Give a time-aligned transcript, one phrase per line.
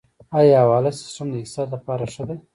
[0.37, 2.37] آیا حواله سیستم د اقتصاد لپاره ښه دی؟